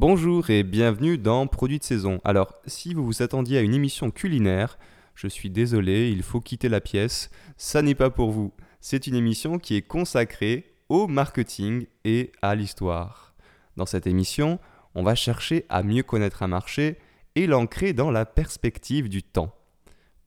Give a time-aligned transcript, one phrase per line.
[0.00, 2.20] Bonjour et bienvenue dans Produits de saison.
[2.22, 4.78] Alors, si vous vous attendiez à une émission culinaire,
[5.16, 7.30] je suis désolé, il faut quitter la pièce.
[7.56, 8.52] Ça n'est pas pour vous.
[8.80, 13.34] C'est une émission qui est consacrée au marketing et à l'histoire.
[13.76, 14.60] Dans cette émission,
[14.94, 16.98] on va chercher à mieux connaître un marché
[17.34, 19.52] et l'ancrer dans la perspective du temps.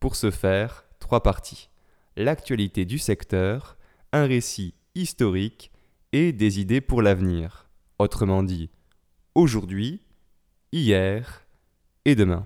[0.02, 1.70] Pour ce faire, trois parties.
[2.18, 3.78] L'actualité du secteur,
[4.12, 5.72] un récit historique
[6.12, 7.70] et des idées pour l'avenir.
[8.00, 8.70] Autrement dit,
[9.35, 10.02] aujourd'hui,
[10.71, 11.45] hier
[12.05, 12.45] et demain.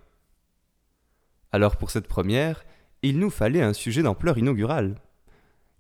[1.52, 2.66] Alors pour cette première,
[3.02, 4.96] il nous fallait un sujet d'ampleur inaugurale.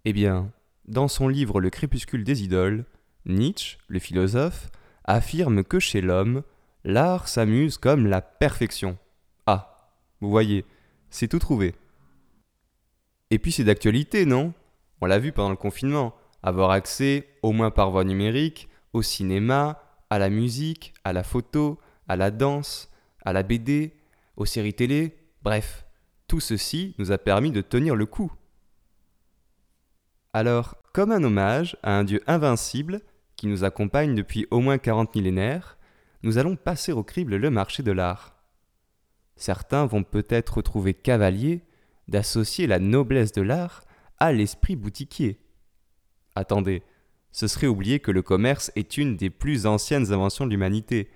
[0.05, 0.51] Eh bien,
[0.87, 2.85] dans son livre Le crépuscule des idoles,
[3.25, 4.69] Nietzsche, le philosophe,
[5.03, 6.43] affirme que chez l'homme,
[6.83, 8.97] l'art s'amuse comme la perfection.
[9.47, 9.91] Ah,
[10.21, 10.65] vous voyez,
[11.09, 11.75] c'est tout trouvé.
[13.31, 14.53] Et puis c'est d'actualité, non?
[15.01, 19.81] On l'a vu pendant le confinement, avoir accès, au moins par voie numérique, au cinéma,
[20.09, 22.91] à la musique, à la photo, à la danse,
[23.23, 23.93] à la BD,
[24.37, 25.85] aux séries télé, bref,
[26.27, 28.31] tout ceci nous a permis de tenir le coup.
[30.33, 33.01] Alors, comme un hommage à un Dieu invincible
[33.35, 35.77] qui nous accompagne depuis au moins 40 millénaires,
[36.23, 38.35] nous allons passer au crible le marché de l'art.
[39.35, 41.63] Certains vont peut-être trouver cavalier
[42.07, 43.83] d'associer la noblesse de l'art
[44.19, 45.39] à l'esprit boutiquier.
[46.35, 46.83] Attendez,
[47.35, 51.09] ce serait oublier que le commerce est une des plus anciennes inventions de l'humanité.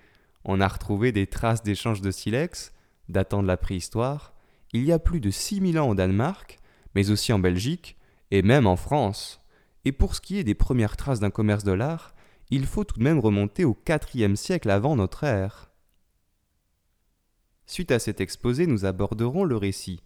[0.44, 2.74] On a retrouvé des traces d'échanges de silex,
[3.08, 4.34] datant de la préhistoire,
[4.74, 6.58] il y a plus de 6000 ans au Danemark,
[6.94, 7.96] mais aussi en Belgique,
[8.30, 9.40] et même en France.
[9.86, 12.14] Et pour ce qui est des premières traces d'un commerce de l'art,
[12.50, 13.74] il faut tout de même remonter au
[14.14, 15.70] IVe siècle avant notre ère.
[17.64, 20.02] Suite à cet exposé, nous aborderons le récit.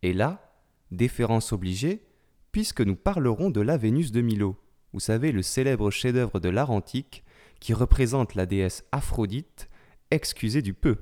[0.00, 0.50] Et là,
[0.92, 2.06] déférence obligée,
[2.52, 4.58] puisque nous parlerons de la Vénus de Milo
[4.98, 7.22] vous savez, le célèbre chef-d'œuvre de l'art antique
[7.60, 9.68] qui représente la déesse Aphrodite,
[10.10, 10.96] excusez du peu.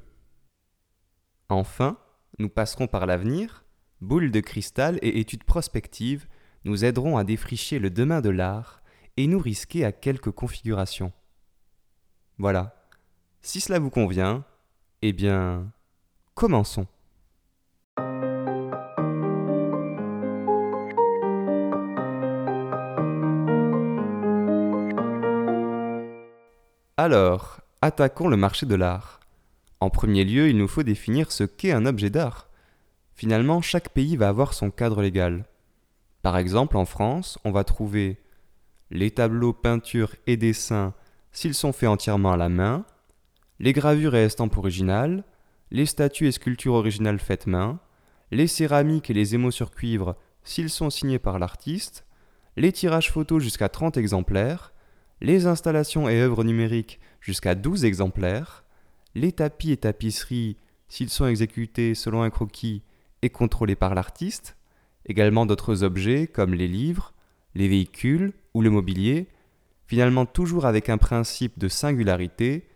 [1.49, 1.97] Enfin,
[2.39, 3.65] nous passerons par l'avenir,
[4.03, 6.27] boule de cristal et études prospectives
[6.67, 8.83] nous aideront à défricher le demain de l'art
[9.17, 11.15] et nous risquer à quelques configurations.
[12.37, 12.91] Voilà.
[13.41, 14.45] Si cela vous convient,
[15.01, 15.73] eh bien,
[16.34, 16.87] commençons.
[26.99, 29.21] Alors, attaquons le marché de l'art.
[29.81, 32.49] En premier lieu, il nous faut définir ce qu'est un objet d'art.
[33.15, 35.45] Finalement, chaque pays va avoir son cadre légal.
[36.23, 38.19] Par exemple, en France, on va trouver
[38.91, 40.95] les tableaux, peintures et dessins
[41.33, 42.87] s'ils sont faits entièrement à la main,
[43.59, 45.23] les gravures et estampes originales,
[45.71, 47.78] les statues et sculptures originales faites main,
[48.31, 52.07] les céramiques et les émaux sur cuivre s'ils sont signés par l'artiste,
[52.57, 54.73] les tirages photos jusqu'à 30 exemplaires,
[55.21, 58.65] les installations et œuvres numériques jusqu'à 12 exemplaires,
[59.15, 60.56] les tapis et tapisseries
[60.88, 62.82] s'ils sont exécutés selon un croquis
[63.22, 64.56] et contrôlés par l'artiste,
[65.06, 67.15] également d'autres objets comme les livres,
[67.54, 69.28] les véhicules ou le mobilier,
[69.87, 72.69] finalement toujours avec un principe de singularité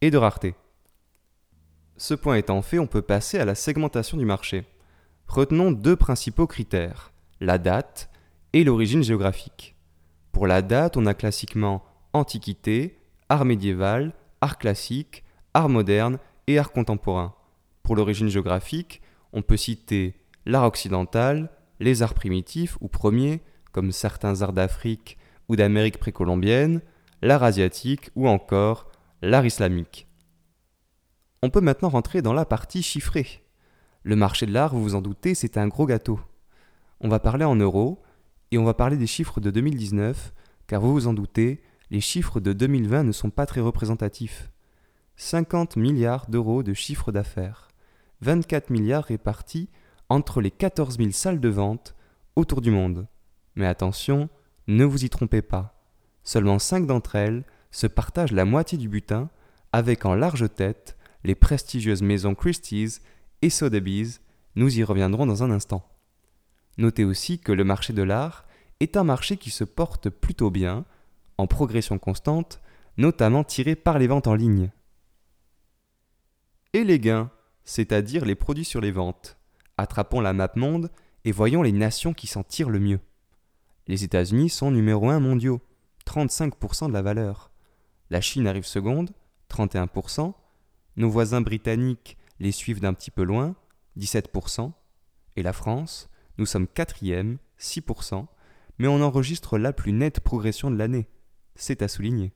[0.00, 0.54] et de rareté.
[1.96, 4.64] Ce point étant fait, on peut passer à la segmentation du marché.
[5.28, 8.10] Retenons deux principaux critères, la date
[8.52, 9.76] et l'origine géographique.
[10.32, 11.82] Pour la date, on a classiquement
[12.16, 15.22] Antiquité, art médiéval, art classique,
[15.52, 17.34] art moderne et art contemporain.
[17.82, 19.02] Pour l'origine géographique,
[19.34, 20.14] on peut citer
[20.46, 25.18] l'art occidental, les arts primitifs ou premiers, comme certains arts d'Afrique
[25.50, 26.80] ou d'Amérique précolombienne,
[27.20, 28.90] l'art asiatique ou encore
[29.20, 30.08] l'art islamique.
[31.42, 33.44] On peut maintenant rentrer dans la partie chiffrée.
[34.04, 36.18] Le marché de l'art, vous vous en doutez, c'est un gros gâteau.
[37.00, 38.02] On va parler en euros,
[38.52, 40.32] et on va parler des chiffres de 2019,
[40.66, 41.60] car vous vous en doutez,
[41.90, 44.50] les chiffres de 2020 ne sont pas très représentatifs.
[45.16, 47.68] 50 milliards d'euros de chiffre d'affaires,
[48.20, 49.68] 24 milliards répartis
[50.08, 51.94] entre les 14 000 salles de vente
[52.34, 53.06] autour du monde.
[53.54, 54.28] Mais attention,
[54.66, 55.74] ne vous y trompez pas.
[56.22, 59.30] Seulement 5 d'entre elles se partagent la moitié du butin,
[59.72, 63.00] avec en large tête les prestigieuses maisons Christie's
[63.42, 64.20] et Sotheby's.
[64.54, 65.86] Nous y reviendrons dans un instant.
[66.78, 68.44] Notez aussi que le marché de l'art
[68.80, 70.84] est un marché qui se porte plutôt bien,
[71.38, 72.60] en progression constante,
[72.96, 74.70] notamment tiré par les ventes en ligne.
[76.72, 77.30] Et les gains,
[77.64, 79.38] c'est-à-dire les produits sur les ventes.
[79.76, 80.90] Attrapons la map monde
[81.24, 83.00] et voyons les nations qui s'en tirent le mieux.
[83.86, 85.60] Les États-Unis sont numéro 1 mondiaux,
[86.06, 87.50] 35% de la valeur.
[88.10, 89.10] La Chine arrive seconde,
[89.50, 90.34] 31%.
[90.96, 93.54] Nos voisins britanniques les suivent d'un petit peu loin,
[93.98, 94.72] 17%.
[95.36, 98.26] Et la France, nous sommes quatrième, 6%,
[98.78, 101.08] mais on enregistre la plus nette progression de l'année.
[101.56, 102.32] C'est à souligner.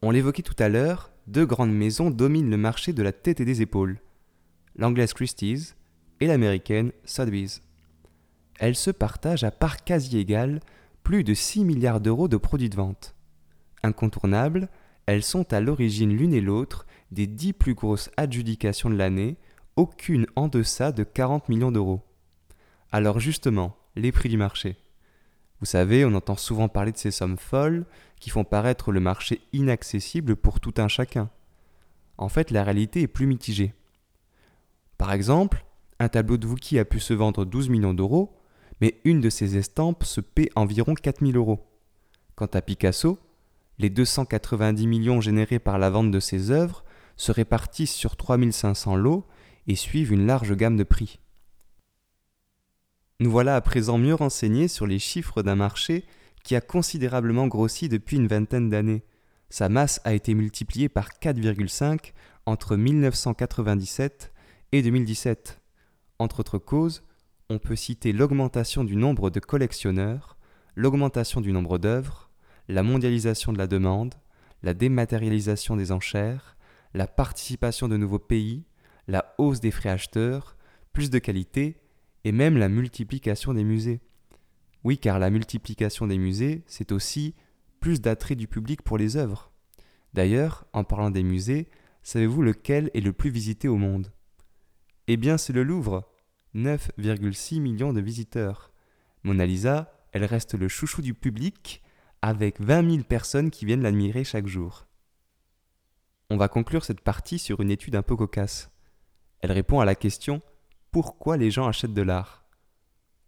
[0.00, 3.44] On l'évoquait tout à l'heure, deux grandes maisons dominent le marché de la tête et
[3.44, 4.00] des épaules,
[4.76, 5.76] l'anglaise Christie's
[6.20, 7.62] et l'américaine Sotheby's.
[8.60, 10.60] Elles se partagent à part quasi égale
[11.02, 13.16] plus de 6 milliards d'euros de produits de vente.
[13.82, 14.68] Incontournables,
[15.06, 19.36] elles sont à l'origine l'une et l'autre des 10 plus grosses adjudications de l'année,
[19.76, 22.02] aucune en deçà de 40 millions d'euros.
[22.92, 24.76] Alors justement, les prix du marché.
[25.60, 27.84] Vous savez, on entend souvent parler de ces sommes folles
[28.20, 31.30] qui font paraître le marché inaccessible pour tout un chacun.
[32.16, 33.74] En fait, la réalité est plus mitigée.
[34.98, 35.64] Par exemple,
[35.98, 38.36] un tableau de Vuki a pu se vendre 12 millions d'euros,
[38.80, 41.66] mais une de ses estampes se paie environ 4000 euros.
[42.36, 43.18] Quant à Picasso,
[43.78, 46.84] les 290 millions générés par la vente de ses œuvres
[47.16, 49.26] se répartissent sur 3500 lots
[49.66, 51.18] et suivent une large gamme de prix.
[53.20, 56.04] Nous voilà à présent mieux renseignés sur les chiffres d'un marché
[56.44, 59.02] qui a considérablement grossi depuis une vingtaine d'années.
[59.50, 62.12] Sa masse a été multipliée par 4,5
[62.46, 64.32] entre 1997
[64.70, 65.60] et 2017.
[66.20, 67.02] Entre autres causes,
[67.50, 70.36] on peut citer l'augmentation du nombre de collectionneurs,
[70.76, 72.30] l'augmentation du nombre d'œuvres,
[72.68, 74.14] la mondialisation de la demande,
[74.62, 76.56] la dématérialisation des enchères,
[76.94, 78.62] la participation de nouveaux pays,
[79.08, 80.56] la hausse des frais acheteurs,
[80.92, 81.80] plus de qualité
[82.28, 84.02] et même la multiplication des musées.
[84.84, 87.34] Oui, car la multiplication des musées, c'est aussi
[87.80, 89.50] plus d'attrait du public pour les œuvres.
[90.12, 91.70] D'ailleurs, en parlant des musées,
[92.02, 94.12] savez-vous lequel est le plus visité au monde?
[95.06, 96.06] Eh bien, c'est le Louvre.
[96.54, 98.72] 9,6 millions de visiteurs.
[99.22, 101.82] Mona Lisa, elle reste le chouchou du public,
[102.20, 104.86] avec 20 000 personnes qui viennent l'admirer chaque jour.
[106.28, 108.70] On va conclure cette partie sur une étude un peu cocasse.
[109.40, 110.42] Elle répond à la question
[110.90, 112.44] pourquoi les gens achètent de l'art?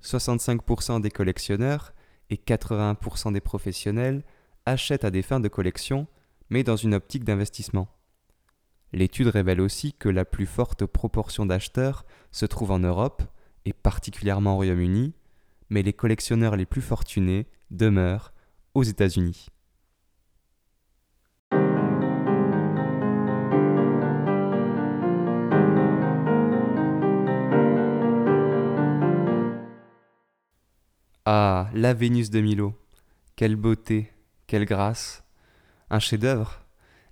[0.02, 1.92] 65% des collectionneurs
[2.30, 4.22] et 80% des professionnels
[4.66, 6.06] achètent à des fins de collection,
[6.48, 7.88] mais dans une optique d'investissement.
[8.92, 13.22] L'étude révèle aussi que la plus forte proportion d'acheteurs se trouve en Europe,
[13.64, 15.12] et particulièrement au Royaume-Uni,
[15.68, 18.32] mais les collectionneurs les plus fortunés demeurent
[18.74, 19.48] aux États-Unis.
[31.32, 32.74] Ah, la Vénus de Milo.
[33.36, 34.12] Quelle beauté,
[34.48, 35.22] quelle grâce.
[35.88, 36.64] Un chef-d'œuvre,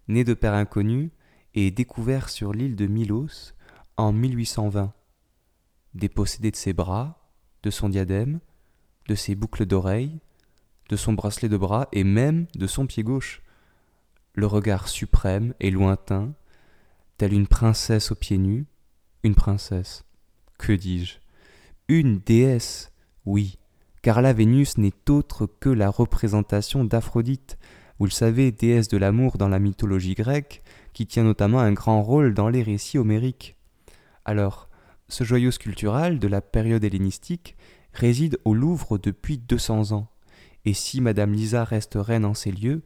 [0.08, 1.12] né de père inconnu
[1.54, 3.54] et découvert sur l'île de Milos
[3.96, 4.92] en 1820.
[5.94, 7.30] Dépossédé de ses bras,
[7.62, 8.40] de son diadème,
[9.06, 10.18] de ses boucles d'oreilles,
[10.88, 13.40] de son bracelet de bras et même de son pied gauche.
[14.34, 16.34] Le regard suprême et lointain,
[17.18, 18.66] telle une princesse aux pieds nus,
[19.22, 20.04] une princesse.
[20.58, 21.18] Que dis-je?
[21.86, 22.92] Une déesse,
[23.24, 23.60] oui,
[24.02, 27.58] car la Vénus n'est autre que la représentation d'Aphrodite,
[27.98, 30.62] vous le savez, déesse de l'amour dans la mythologie grecque,
[30.92, 33.56] qui tient notamment un grand rôle dans les récits homériques.
[34.24, 34.68] Alors,
[35.08, 37.56] ce joyau sculptural de la période hellénistique
[37.92, 40.08] réside au Louvre depuis 200 ans,
[40.64, 42.82] et si Madame Lisa reste reine en ces lieux,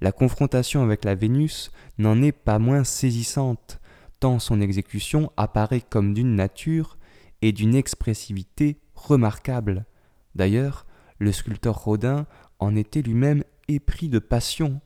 [0.00, 3.80] la confrontation avec la Vénus n'en est pas moins saisissante,
[4.20, 6.98] tant son exécution apparaît comme d'une nature
[7.42, 9.86] et d'une expressivité remarquable.
[10.34, 10.86] D'ailleurs,
[11.18, 12.26] le sculpteur Rodin
[12.58, 14.80] en était lui-même épris de passion.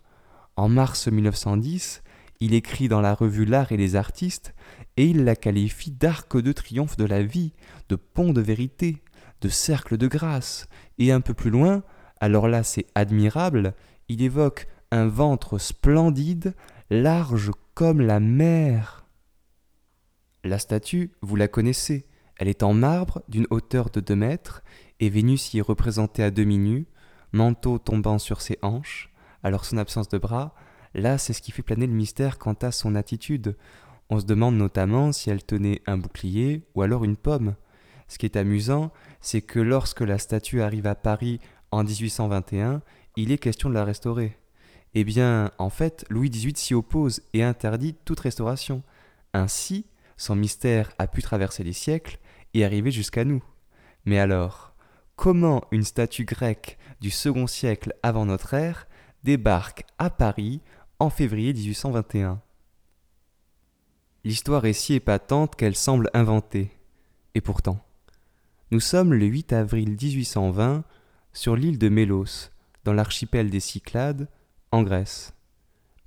[0.57, 2.03] En mars 1910,
[2.41, 4.55] il écrit dans la revue L'Art et les artistes,
[4.97, 7.53] et il la qualifie d'arc de triomphe de la vie,
[7.89, 9.03] de pont de vérité,
[9.41, 10.67] de cercle de grâce,
[10.99, 11.83] et un peu plus loin,
[12.21, 13.75] alors là c'est admirable,
[14.09, 16.55] il évoque un ventre splendide,
[16.91, 19.07] large comme la mer.
[20.45, 24.63] La statue, vous la connaissez, elle est en marbre d'une hauteur de deux mètres,
[25.03, 26.87] et Vénus y est représentée à demi nue,
[27.33, 29.11] manteau tombant sur ses hanches,
[29.43, 30.55] alors son absence de bras,
[30.95, 33.57] là c'est ce qui fait planer le mystère quant à son attitude.
[34.11, 37.57] On se demande notamment si elle tenait un bouclier ou alors une pomme.
[38.07, 41.41] Ce qui est amusant, c'est que lorsque la statue arrive à Paris
[41.73, 42.81] en 1821,
[43.17, 44.39] il est question de la restaurer.
[44.95, 48.85] Eh bien, en fait, Louis XVIII s'y oppose et interdit toute restauration.
[49.35, 49.85] Ainsi,
[50.17, 52.21] son mystère a pu traverser les siècles
[52.55, 53.43] et arriver jusqu'à nous.
[54.05, 54.72] Mais alors,
[55.23, 58.89] comment une statue grecque du second siècle avant notre ère
[59.23, 60.61] débarque à Paris
[60.99, 62.43] en février 1821.
[64.25, 66.73] L'histoire est si épatante qu'elle semble inventée.
[67.37, 67.79] Et pourtant,
[68.73, 70.83] nous sommes le 8 avril 1820
[71.33, 72.51] sur l'île de Mélos,
[72.83, 74.29] dans l'archipel des Cyclades,
[74.73, 75.35] en Grèce.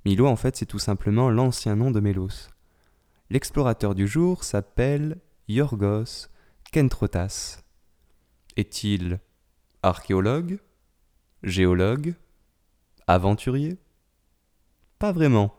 [0.04, 2.50] Milo, en fait, c'est tout simplement l'ancien nom de Mélos.
[3.30, 5.16] L'explorateur du jour s'appelle
[5.48, 6.28] Yorgos
[6.70, 7.62] Kentrotas.
[8.58, 9.20] Est-il
[9.82, 10.60] archéologue
[11.42, 12.14] Géologue
[13.06, 13.76] Aventurier?
[14.98, 15.54] Pas vraiment.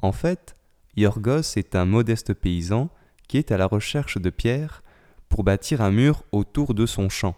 [0.00, 0.56] En fait,
[0.96, 2.88] Yorgos est un modeste paysan
[3.28, 4.82] qui est à la recherche de pierres
[5.28, 7.36] pour bâtir un mur autour de son champ.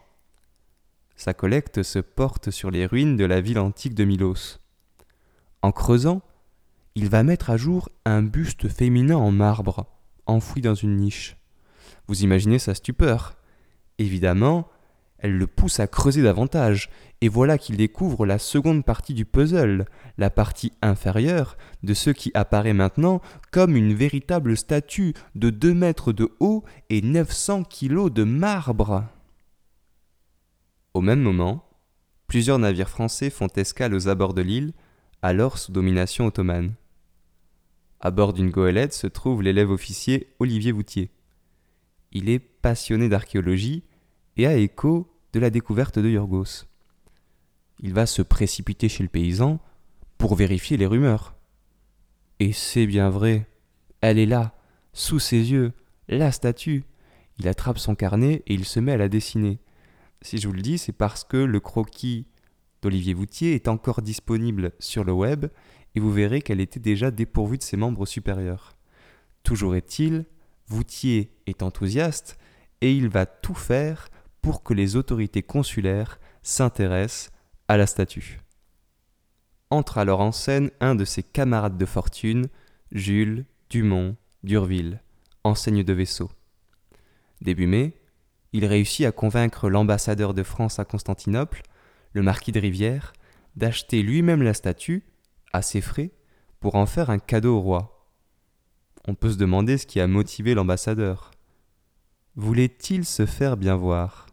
[1.16, 4.60] Sa collecte se porte sur les ruines de la ville antique de Milos.
[5.62, 6.22] En creusant,
[6.94, 9.86] il va mettre à jour un buste féminin en marbre,
[10.26, 11.36] enfoui dans une niche.
[12.06, 13.36] Vous imaginez sa stupeur.
[13.98, 14.68] Évidemment,
[15.18, 19.86] elle le pousse à creuser davantage, et voilà qu'il découvre la seconde partie du puzzle,
[20.18, 26.12] la partie inférieure de ce qui apparaît maintenant comme une véritable statue de 2 mètres
[26.12, 29.04] de haut et 900 kilos de marbre.
[30.92, 31.68] Au même moment,
[32.26, 34.72] plusieurs navires français font escale aux abords de l'île,
[35.22, 36.74] alors sous domination ottomane.
[38.00, 41.10] À bord d'une goélette se trouve l'élève officier Olivier Voutier.
[42.12, 43.84] Il est passionné d'archéologie
[44.36, 46.66] et a écho de la découverte de Yorgos.
[47.80, 49.60] Il va se précipiter chez le paysan
[50.18, 51.34] pour vérifier les rumeurs.
[52.40, 53.46] Et c'est bien vrai,
[54.00, 54.54] elle est là,
[54.92, 55.72] sous ses yeux,
[56.08, 56.84] la statue.
[57.38, 59.58] Il attrape son carnet et il se met à la dessiner.
[60.22, 62.26] Si je vous le dis, c'est parce que le croquis
[62.82, 65.46] d'Olivier Voutier est encore disponible sur le web
[65.94, 68.76] et vous verrez qu'elle était déjà dépourvue de ses membres supérieurs.
[69.42, 70.26] Toujours est-il,
[70.68, 72.38] Voutier est enthousiaste
[72.80, 74.08] et il va tout faire
[74.46, 77.32] pour que les autorités consulaires s'intéressent
[77.66, 78.42] à la statue.
[79.70, 82.46] Entre alors en scène un de ses camarades de fortune,
[82.92, 85.00] Jules Dumont d'Urville,
[85.42, 86.30] enseigne de vaisseau.
[87.40, 88.00] Début mai,
[88.52, 91.62] il réussit à convaincre l'ambassadeur de France à Constantinople,
[92.12, 93.14] le marquis de Rivière,
[93.56, 95.02] d'acheter lui-même la statue,
[95.52, 96.12] à ses frais,
[96.60, 98.08] pour en faire un cadeau au roi.
[99.08, 101.32] On peut se demander ce qui a motivé l'ambassadeur.
[102.36, 104.25] Voulait-il se faire bien voir?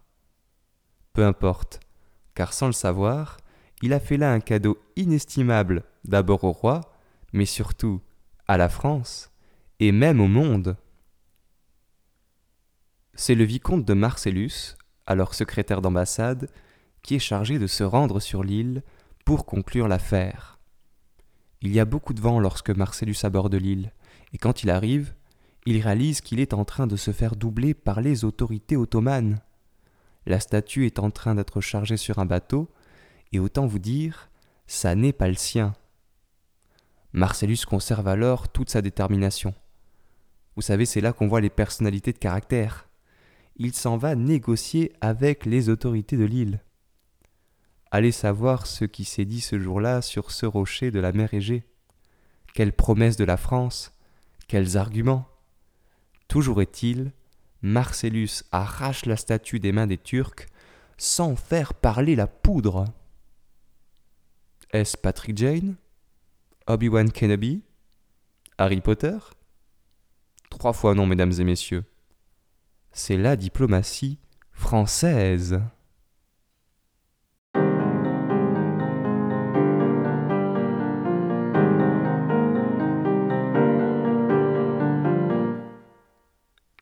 [1.14, 1.80] Peu importe,
[2.36, 3.38] car sans le savoir,
[3.82, 6.82] il a fait là un cadeau inestimable d'abord au roi,
[7.32, 8.02] mais surtout
[8.48, 9.32] à la France,
[9.80, 10.76] et même au monde.
[13.14, 16.50] C'est le vicomte de Marcellus, alors secrétaire d'ambassade,
[17.04, 18.82] qui est chargé de se rendre sur l'île
[19.26, 20.60] pour conclure l'affaire.
[21.62, 23.92] Il y a beaucoup de vent lorsque Marcellus aborde l'île,
[24.34, 25.14] et quand il arrive,
[25.66, 29.40] il réalise qu'il est en train de se faire doubler par les autorités ottomanes.
[30.26, 32.70] La statue est en train d'être chargée sur un bateau,
[33.32, 34.30] et autant vous dire,
[34.68, 35.74] ça n'est pas le sien.
[37.12, 39.54] Marcellus conserve alors toute sa détermination.
[40.56, 42.88] Vous savez, c'est là qu'on voit les personnalités de caractère.
[43.56, 46.62] Il s'en va négocier avec les autorités de l'île.
[47.92, 51.64] Allez savoir ce qui s'est dit ce jour-là sur ce rocher de la mer Égée.
[52.56, 53.94] Quelles promesses de la France,
[54.48, 55.28] quels arguments.
[56.28, 57.12] Toujours est-il
[57.64, 60.48] Marcellus arrache la statue des mains des Turcs
[60.98, 62.86] sans faire parler la poudre.
[64.72, 65.76] Est-ce Patrick Jane?
[66.68, 67.64] Obi-Wan Kenobi?
[68.58, 69.18] Harry Potter?
[70.50, 71.86] Trois fois non, mesdames et messieurs.
[72.92, 74.20] C'est la diplomatie
[74.52, 75.62] française.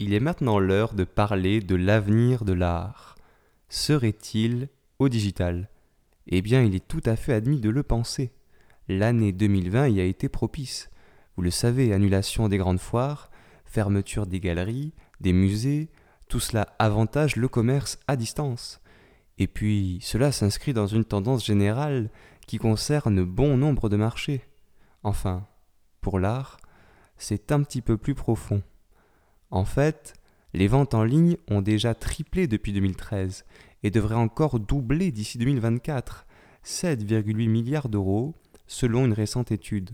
[0.02, 3.16] Il est maintenant l'heure de parler de l'avenir de l'art.
[3.70, 4.68] Serait-il
[4.98, 5.70] au digital?
[6.26, 8.32] Eh bien, il est tout à fait admis de le penser.
[8.88, 10.90] L'année 2020 y a été propice.
[11.36, 13.30] Vous le savez, annulation des grandes foires,
[13.66, 15.90] fermeture des galeries, des musées,
[16.28, 18.82] tout cela avantage le commerce à distance.
[19.38, 22.10] Et puis, cela s'inscrit dans une tendance générale
[22.48, 24.42] qui concerne bon nombre de marchés.
[25.04, 25.46] Enfin,
[26.02, 26.58] pour l'art,
[27.18, 28.64] c'est un petit peu plus profond.
[29.52, 30.14] En fait,
[30.54, 33.46] les ventes en ligne ont déjà triplé depuis 2013
[33.84, 36.26] et devraient encore doubler d'ici 2024,
[36.66, 38.36] 7,8 milliards d'euros
[38.68, 39.92] selon une récente étude.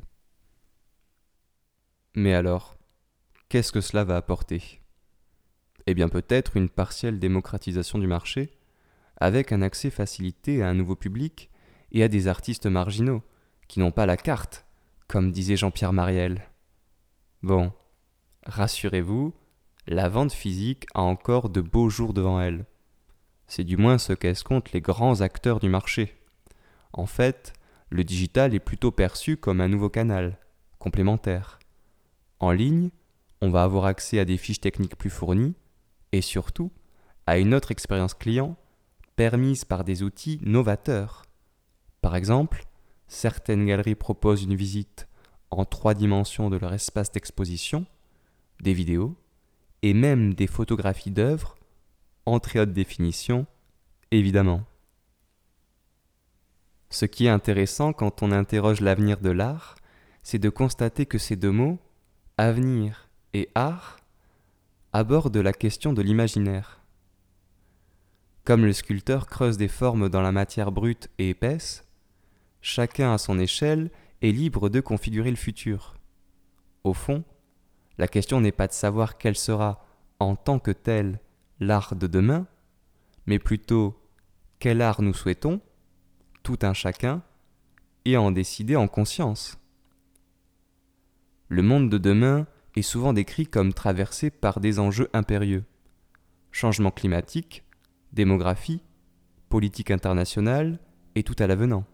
[2.15, 2.77] Mais alors,
[3.49, 4.81] qu'est-ce que cela va apporter?
[5.87, 8.51] Eh bien peut-être une partielle démocratisation du marché,
[9.19, 11.49] avec un accès facilité à un nouveau public
[11.91, 13.23] et à des artistes marginaux,
[13.67, 14.65] qui n'ont pas la carte,
[15.07, 16.43] comme disait Jean-Pierre Mariel.
[17.41, 17.71] Bon,
[18.45, 19.33] rassurez-vous,
[19.87, 22.65] la vente physique a encore de beaux jours devant elle.
[23.47, 26.15] C'est du moins ce qu'escomptent les grands acteurs du marché.
[26.91, 27.53] En fait,
[27.89, 30.39] le digital est plutôt perçu comme un nouveau canal,
[30.77, 31.59] complémentaire.
[32.39, 32.89] En ligne,
[33.41, 35.55] on va avoir accès à des fiches techniques plus fournies
[36.11, 36.71] et surtout
[37.25, 38.57] à une autre expérience client
[39.15, 41.23] permise par des outils novateurs.
[42.01, 42.65] Par exemple,
[43.07, 45.07] certaines galeries proposent une visite
[45.49, 47.85] en trois dimensions de leur espace d'exposition,
[48.61, 49.15] des vidéos,
[49.81, 51.57] et même des photographies d'œuvres
[52.25, 53.45] en très haute définition,
[54.11, 54.63] évidemment.
[56.89, 59.75] Ce qui est intéressant quand on interroge l'avenir de l'art,
[60.23, 61.79] c'est de constater que ces deux mots,
[62.37, 63.99] avenir et art,
[64.93, 66.81] abordent la question de l'imaginaire.
[68.43, 71.85] Comme le sculpteur creuse des formes dans la matière brute et épaisse,
[72.61, 73.91] chacun à son échelle
[74.21, 75.95] est libre de configurer le futur.
[76.83, 77.23] Au fond,
[77.97, 79.85] la question n'est pas de savoir quel sera,
[80.19, 81.19] en tant que tel,
[81.59, 82.47] l'art de demain,
[83.25, 83.99] mais plutôt
[84.59, 85.61] quel art nous souhaitons,
[86.43, 87.23] tout un chacun,
[88.05, 89.57] et en décider en conscience.
[91.49, 95.65] Le monde de demain est souvent décrit comme traversé par des enjeux impérieux.
[96.51, 97.63] Changement climatique,
[98.13, 98.81] démographie,
[99.49, 100.79] politique internationale
[101.15, 101.85] et tout à l'avenant.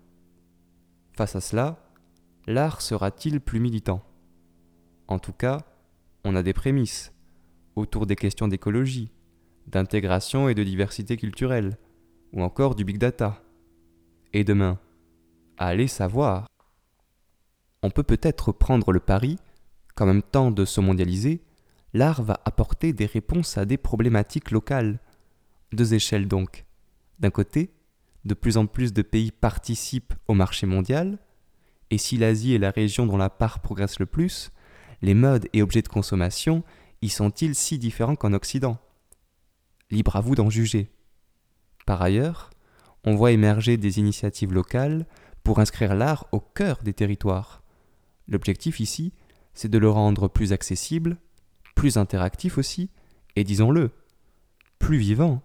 [1.14, 1.80] Face à cela,
[2.48, 4.04] l'art sera-t-il plus militant?
[5.08, 5.60] En tout cas,
[6.24, 7.13] on a des prémices
[7.75, 9.12] autour des questions d'écologie,
[9.68, 11.77] d'intégration et de diversité culturelle,
[12.32, 13.44] ou encore du big data.
[14.32, 14.80] Et demain
[15.58, 16.48] Allez savoir.
[17.82, 19.38] On peut peut-être prendre le pari
[19.96, 21.44] qu'en même temps de se mondialiser,
[21.94, 25.00] l'art va apporter des réponses à des problématiques locales.
[25.72, 26.65] Deux échelles donc.
[27.20, 27.74] D'un côté,
[28.25, 31.20] de plus en plus de pays participent au marché mondial,
[31.92, 34.51] et si l'Asie est la région dont la part progresse le plus,
[35.04, 36.64] les modes et objets de consommation
[37.02, 38.80] y sont-ils si différents qu'en Occident?
[39.92, 40.90] Libre à vous d'en juger.
[41.86, 42.50] Par ailleurs,
[43.04, 45.06] on voit émerger des initiatives locales
[45.44, 47.64] pour inscrire l'art au cœur des territoires.
[48.30, 49.12] L'objectif ici,
[49.54, 51.18] c'est de le rendre plus accessible,
[51.76, 52.90] plus interactif aussi,
[53.36, 53.92] et disons-le,
[54.80, 55.42] plus vivant,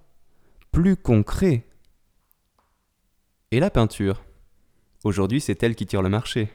[0.70, 1.66] plus concret.
[3.50, 4.22] Et la peinture?
[5.02, 6.48] Aujourd'hui, c'est elle qui tire le marché.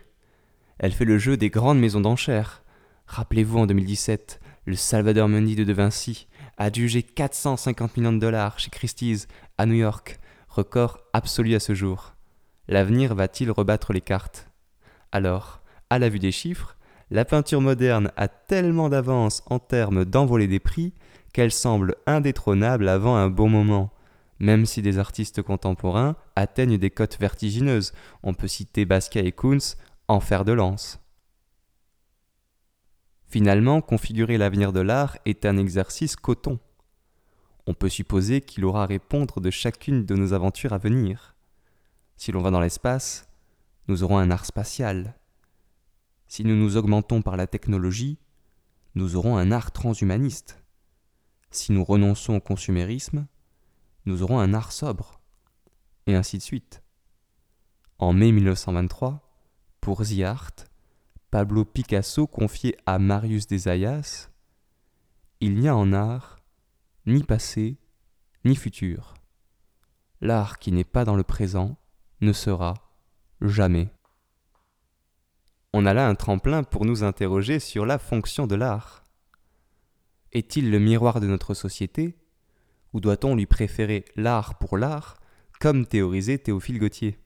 [0.80, 2.63] Elle fait le jeu des grandes maisons d'enchères.
[3.06, 8.60] Rappelez-vous en 2017, le Salvador Mundi de De Vinci a jugé 450 millions de dollars
[8.60, 12.16] chez Christie's à New York, record absolu à ce jour.
[12.68, 14.50] L'avenir va-t-il rebattre les cartes?
[15.12, 16.78] Alors, à la vue des chiffres,
[17.12, 20.94] la peinture moderne a tellement d'avance en termes d'envolée des prix
[21.34, 23.92] qu'elle semble indétrônable avant un bon moment,
[24.40, 27.94] même si des artistes contemporains atteignent des cotes vertigineuses.
[28.24, 29.76] On peut citer Basquiat et Kunz
[30.08, 31.03] en fer de lance.
[33.34, 36.60] Finalement, configurer l'avenir de l'art est un exercice coton.
[37.66, 41.36] On peut supposer qu'il aura à répondre de chacune de nos aventures à venir.
[42.16, 43.28] Si l'on va dans l'espace,
[43.88, 45.16] nous aurons un art spatial.
[46.28, 48.20] Si nous nous augmentons par la technologie,
[48.94, 50.64] nous aurons un art transhumaniste.
[51.50, 53.26] Si nous renonçons au consumérisme,
[54.06, 55.20] nous aurons un art sobre.
[56.06, 56.84] Et ainsi de suite.
[57.98, 59.28] En mai 1923,
[59.82, 60.22] pour The
[61.34, 64.30] Pablo Picasso confiait à Marius Desayas
[65.40, 66.38] Il n'y a en art
[67.08, 67.80] ni passé
[68.46, 69.16] ni futur.
[70.22, 71.76] L'art qui n'est pas dans le présent
[72.22, 72.76] ne sera
[73.42, 73.90] jamais.
[75.74, 79.04] On a là un tremplin pour nous interroger sur la fonction de l'art.
[80.34, 82.16] Est-il le miroir de notre société
[82.94, 85.18] ou doit-on lui préférer l'art pour l'art,
[85.60, 87.18] comme théorisait Théophile Gautier?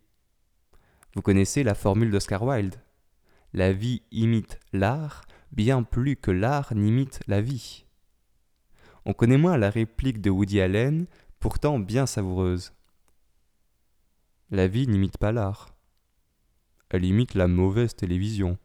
[1.13, 2.86] Vous connaissez la formule d'Oscar Wilde.
[3.57, 7.87] La vie imite l'art bien plus que l'art n'imite la vie.
[9.03, 11.07] On connaît moins la réplique de Woody Allen,
[11.39, 12.71] pourtant bien savoureuse.
[14.51, 15.75] La vie n'imite pas l'art.
[16.91, 18.59] Elle imite la mauvaise télévision.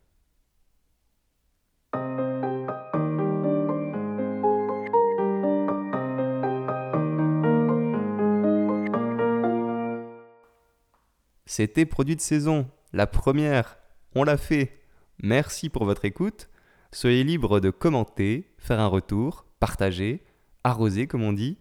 [11.47, 13.79] C'était produit de saison, la première.
[14.15, 14.82] On l'a fait.
[15.23, 16.49] Merci pour votre écoute.
[16.93, 20.23] Soyez libre de commenter, faire un retour, partager,
[20.65, 21.59] arroser comme on dit.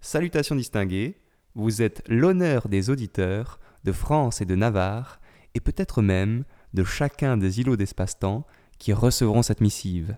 [0.00, 1.18] Salutations distinguées
[1.58, 5.20] vous êtes l'honneur des auditeurs de France et de Navarre,
[5.54, 8.46] et peut-être même de chacun des îlots d'espace-temps
[8.78, 10.16] qui recevront cette missive.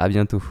[0.00, 0.42] À bientôt.